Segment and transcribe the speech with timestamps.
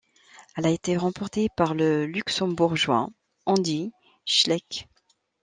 [0.55, 3.09] Elle a été remportée par le Luxembourgeois
[3.45, 3.91] Andy
[4.25, 4.87] Schleck.